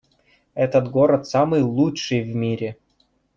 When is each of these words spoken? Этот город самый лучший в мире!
Этот 0.55 0.89
город 0.89 1.27
самый 1.27 1.61
лучший 1.61 2.21
в 2.23 2.35
мире! 2.35 2.75